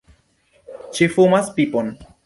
Ŝi 0.99 1.11
fumas 1.17 1.55
pipon! 1.59 1.97